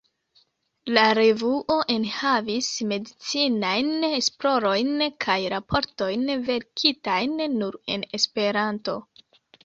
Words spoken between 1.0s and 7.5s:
revuo enhavis medicinajn esplorojn kaj raportojn verkitajn